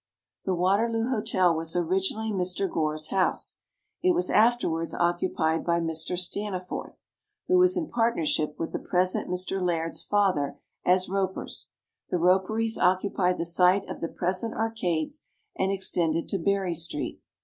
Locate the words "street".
16.73-17.21